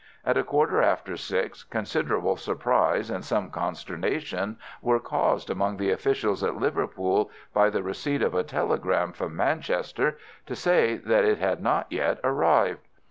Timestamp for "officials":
5.91-6.43